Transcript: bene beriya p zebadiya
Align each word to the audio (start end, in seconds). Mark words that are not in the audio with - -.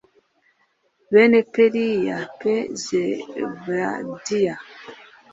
bene 1.11 1.39
beriya 1.51 2.17
p 2.37 2.39
zebadiya 2.83 4.55